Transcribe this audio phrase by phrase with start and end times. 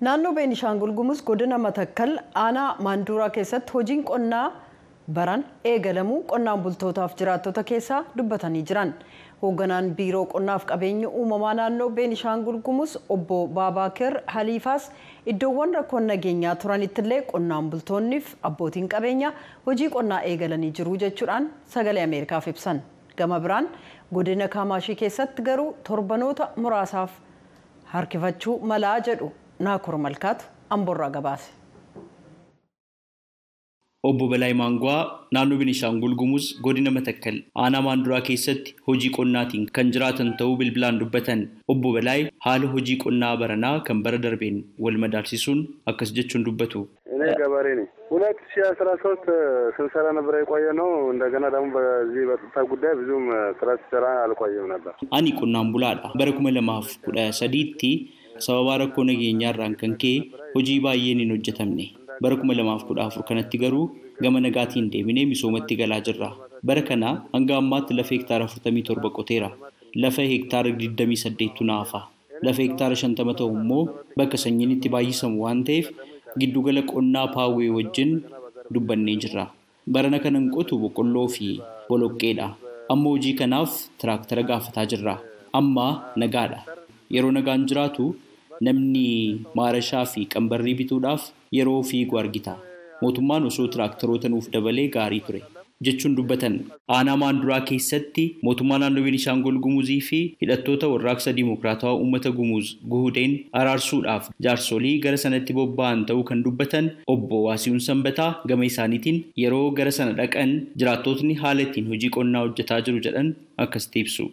[0.00, 4.50] Naannoo Beenishaangul Gumuz godina Matakkal aanaa Maanduuraa keessatti hojiin qonnaa
[5.18, 8.92] baran eegalamuu qonnaan bultootaaf jiraattota keessaa dubbatanii jiran.
[9.42, 14.90] Hoogganaan biiroo qonnaaf qabeenya uumamaa naannoo Beenishaangul Gumuz obbo Baabaaker Haliifaas
[15.26, 19.32] iddoowwan rakkoon nageenyaa turanittillee qonnaan bultoonniif abbootiin qabeenyaa
[19.66, 22.82] hojii qonnaa eegalanii jiru jechuudhaan sagalee Ameerikaaf ibsan.
[23.16, 23.68] Gama biraan
[24.14, 27.10] godina Kaamaashii keessatti garuu torbanoota muraasaaf
[27.94, 29.28] harkifachuu malaa jedhu
[29.66, 30.44] Naakur Malkaatu
[30.76, 31.50] Amboorraa gabaase.
[34.08, 35.02] Obbo Balaay Maanguwaa
[35.36, 41.44] naannoo Beenishaangul Gumuz godina Matakkal aanaa Maanduraa keessatti hojii qonnaatiin kan jiraatan ta'uu bilbilaan dubbatan.
[41.74, 45.60] Obbo Balaay haala hojii qonnaa baranaa kan bara darbeen wal madaalsisuun
[45.92, 46.86] akkas jechuun dubbatu.
[48.31, 49.25] እኔ ገበሬ ነኝ። ሁለት ሺ አስራ ሶስት
[49.75, 53.25] ስንሰራ ነበር የቆየ ነው። እንደገና ደግሞ በዚህ በጸጥታ ጉዳይ ብዙም
[53.59, 56.07] ስራ ሲሰራ አልቆየም ነበር። Ani qonnaan bulaadha.
[56.19, 57.91] Bara kuma lamaaf kudha sadiitti
[58.45, 60.15] sababa rakkoo nageenyaarraan kan ka'e
[60.55, 61.85] hojii baay'een hin hojjetamne.
[62.23, 63.85] Bara kuma lamaaf kudha afur kanatti garuu
[64.23, 66.29] gama nagaatiin deebinee misoomatti galaa jirra.
[66.69, 69.49] Bara kana hanga ammaatti lafa hektaara 47 qoteera.
[70.03, 72.01] Lafa hektaara 28tu naafa.
[72.45, 73.83] Lafa hektaara 50 ta'u immoo
[74.21, 75.87] bakka sanyiin itti baay'isamu waan ta'eef
[76.40, 78.12] giddugala qonnaa paawwee wajjin
[78.74, 79.44] dubbannee jirra.
[79.92, 81.48] Barana kanan qotu boqqolloo fi
[81.88, 82.48] boloqqeedha.
[82.92, 85.14] Amma hojii kanaaf tiraaktara gaafataa jirra.
[85.58, 85.86] Amma
[86.22, 86.60] nagaadha.
[87.14, 88.04] Yeroo nagaan jiraatu
[88.66, 89.06] namni
[89.58, 91.22] maarashaa fi qambarrii bituudhaaf
[91.58, 92.54] yeroo fiigu argita.
[93.02, 95.42] Mootummaan osoo tiraaktaroota nuuf dabalee gaarii ture.
[95.86, 96.56] jechuun dubbatan
[96.96, 104.28] aanaa maanduraa keessatti mootummaa naannoo Beenishaangol Gumuzii fi hidhattoota warraaqsa Dimookiraatawaa uummata Gumuz guhudeen araarsuudhaaf
[104.46, 110.12] jaarsolii gara sanatti bobba'an ta'uu kan dubbatan obbo Waasiiwwan Sanbataa gama isaaniitiin yeroo gara sana
[110.20, 114.24] dhaqan jiraatotni haala ittiin hojii qonnaa hojjetaa jiru jedhan akkasitti ibsu.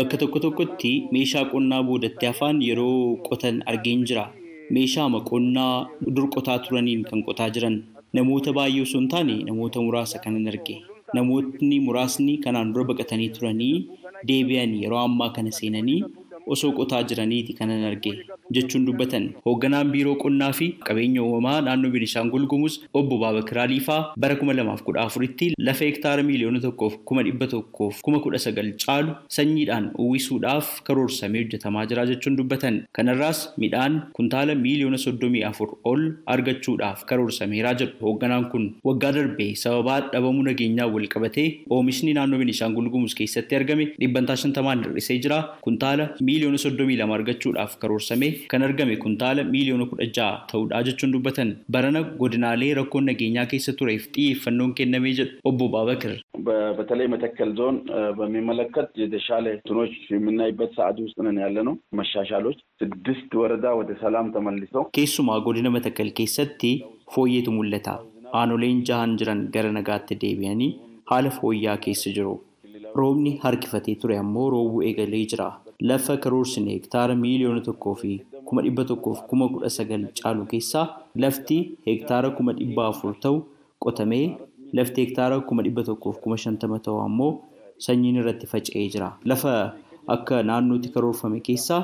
[0.00, 4.26] Bakka tokko tokkotti meeshaa qonnaa boodatti hafaan yeroo qotan argeen jira.
[4.76, 5.74] Meeshaama qonnaa
[6.14, 7.76] dur qotaa turaniin kan qotaa jiran.
[8.16, 10.76] Namoota baay'ee osoo hin taane namoota muraasa kanan arge.
[11.16, 13.74] Namootni muraasni kanaan dura baqatanii turanii
[14.28, 16.00] deebi'an yeroo ammaa kana seenanii
[16.54, 18.12] osoo qotaa jiraniiti kanan arge
[18.56, 19.24] jechuun dubbatan.
[19.46, 24.82] Hoogganaan biiroo qonnaa fi qabeenya uumamaa naannoo Beenishaangul Gumuz obbo Baabakir Aliifaa bara kuma lamaaf
[24.86, 30.70] kudha afuritti lafa hektaara miiliyoona tokkoof kuma dhibba tokkoof kuma kudha sagal caalu sanyiidhaan uwwisuudhaaf
[30.88, 32.80] karoorsamee hojjetamaa jira jechuun dubbatan.
[32.92, 36.02] Kanarraas midhaan kuntaala miiliyoona soddomii afur ol
[36.34, 42.88] argachuudhaaf karoorsameeraa jedhu hoogganaan kun waggaa darbee sababaa dhabamuu nageenyaa wal qabatee oomishni naannoo Beenishaangul
[42.94, 45.38] Gumuz keessatti argame dhibbantaa shantamaan hir'isee jira.
[45.66, 51.55] Kuntaala miiliyoona soddomii lama argachuudhaaf karoorsamee kan argame kuntaala miiliyoona kudha ja'a ta'uudha jechuun dubbatan
[51.77, 56.13] barana godinaalee rakkoon nageenyaa keessa tureef xiyyeeffannoon kennamee jedhu obbo Baabakir.
[56.77, 57.75] በተለይ መተከል ዞን
[58.19, 64.83] በሚመለከት የተሻለ እንትኖች የምናይበት ሰዓት ውስጥ ነን ያለ ነው። መሻሻሎች ስድስት ወረዳ ወደ ሰላም ተመልሰው
[64.97, 66.71] Keessumaa godina Matakkal keessatti
[67.13, 67.93] fooyyeetu mul'ata.
[68.39, 70.71] Aanoleen jahan jiran gara nagaatti deebi'anii
[71.11, 72.33] haala fooyyaa keessa jiru.
[72.99, 75.47] Roobni harkifatee ture ammoo roobuu eegalee jira.
[75.80, 78.12] Lafa karoorsine hektaara miiliyoona tokkoo fi
[78.44, 80.86] kuma dhibba tokkoof kuma kudha sagal caalu keessaa
[81.24, 83.36] lafti hektaara kuma dhibba afur ta'u
[83.84, 84.24] qotamee
[84.78, 87.30] lafti hektaara kuma dhibba tokkoof kuma shantama ta'u ammoo
[87.86, 89.12] sanyiin irratti faca'ee jira.
[89.24, 89.52] Lafa
[90.16, 91.80] akka naannootti karoorfame keessaa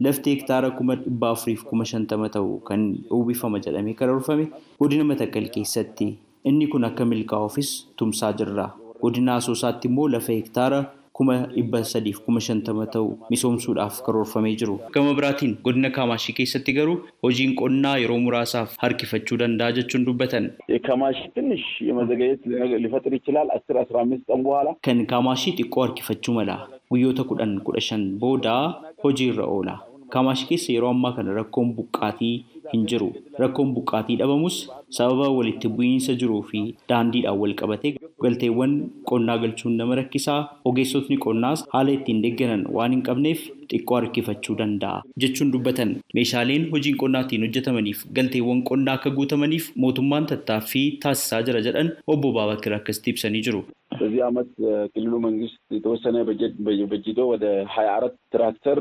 [0.00, 4.48] lafti hektaara kuma dhibba afuriif kuma shantama ta'u kan uwwifama jedhamee karoorfame
[4.80, 6.08] godina Matakkal keessatti
[6.44, 8.66] inni kun akka milkaa'uufis tumsaa jirra.
[9.02, 10.84] Godina Asoosaatti immoo lafa hektaara
[11.18, 14.76] kuma dhibba sadiif kuma shantama ta'u misoomsuudhaaf karoorfamee jiru.
[14.94, 16.96] Gama biraatiin godina Kaamaashii keessatti garuu
[17.26, 20.50] hojiin qonnaa yeroo muraasaaf harkifachuu danda'a jechuun dubbatan.
[20.88, 21.66] Kaamaashii finish
[22.00, 22.46] mazagayeet
[22.84, 24.76] lifaxir ichilaal asir asir amis tan bu'aala.
[24.88, 26.58] Kan Kaamaashii xiqqoo harkifachuu mala
[26.90, 28.56] guyyoota kudhan kudha shan booda
[29.04, 29.76] hojiirra oola.
[30.14, 32.34] Kaamaashi keessa yeroo ammaa kana rakkoon buqqaatii
[32.72, 33.08] hin jiru.
[33.42, 34.58] Rakkoon buqqaatii dhabamus
[34.98, 36.60] sababa walitti bu'iinsa jiruu fi
[36.92, 37.92] daandiidhaan wal qabatee
[38.25, 38.73] galteewwan
[39.11, 40.39] qonnaa galchuun nama rakkisaa
[40.71, 43.41] ogeessotni qonnaas haala ittiin deeggaran waan hin qabneef
[43.73, 50.87] xiqqoo harkifachuu danda'a jechuun dubbatan meeshaaleen hojiin qonnaatiin hojjetamaniif galteewwan qonnaa akka guutamaniif mootummaan tattaaffii
[51.05, 53.63] taasisaa jira jedhan obbo Baabakir akkasitti ibsanii jiru.
[54.01, 54.51] በዚህ አመት
[54.93, 56.53] ክልሉ መንግስት የተወሰነ በጀት
[56.91, 58.77] በጅቶ ወደ ሀያ አራት ትራክተር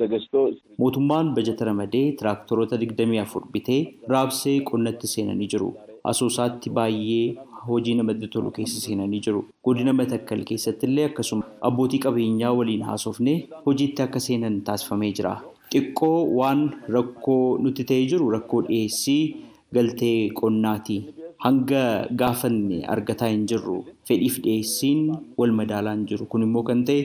[0.00, 0.34] ተገዝቶ
[0.82, 3.80] Mootummaan bajata ramadee tiraaktaroota 24 bitee
[4.12, 5.68] raabsee qonnatti seenanii jiru.
[6.10, 7.26] Asoosaatti baay'ee
[7.69, 9.43] hojii namatti tolu keessa seenanii jiru.
[9.63, 15.35] Godina Matakkal keessatti illee akkasuma abbootii qabeenyaa waliin haasofnee hojiitti akka seenan taasifamee jira.
[15.73, 16.61] Xiqqoo waan
[16.95, 19.21] rakkoo nutti ta'ee jiru rakkoo dhiyeessii
[19.75, 20.97] galtee qonnaati.
[21.45, 21.81] Hanga
[22.19, 23.77] gaafanne argataa hin jirru
[24.09, 25.01] fedhiif dhiyeessiin
[25.37, 26.25] wal madaalaa hin jiru.
[26.25, 27.01] Kun immoo kan ta'e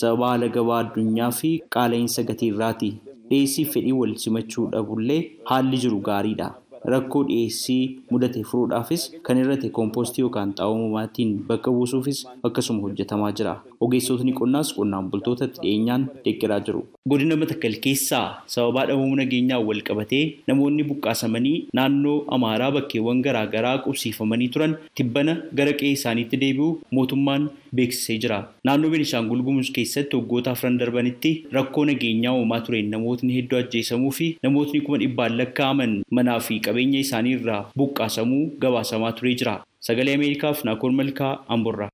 [0.00, 2.90] sababa haala gabaa addunyaa fi qaala'insa gatii irraati.
[3.30, 5.20] Dhiyeessii fedhii wal simachuu dhabullee
[5.50, 6.48] haalli jiru gaariidha.
[6.92, 13.54] Rakkoo dhiyeessii mudate furuudhaafis kan irratti koompoostii yookaan xaa'oo uumamaatiin bakka buusuufis akkasuma hojjetamaa jira.
[13.80, 16.84] Ogeessotni qonnaas qonnaan bultootatti dhiyeenyaan deeggaraa jiru.
[17.10, 23.76] Godina Matakkal keessaa sababaa dhabamuu nageenyaan wal qabatee namoonni buqqaasamanii naannoo Amaaraa bakkeewwan garaa garaa
[23.84, 28.38] qubsiifamanii turan tibbana gara qe'ee isaaniitti deebi'u mootummaan beeksisee jira.
[28.64, 34.30] Naannoo Beenishaangul Gumuz keessatti waggoota afran darbanitti rakkoo nageenyaa uumamaa tureen namootni hedduu ajjeesamuu fi
[34.42, 39.56] namootni kuma dhibbaan lakkaa'aman manaa fi qabeenya isaanii irraa buqqaasamuu gabaasamaa turee jira.
[39.88, 41.90] Sagalee Ameerikaaf Naakoor Malkaa Amborraa.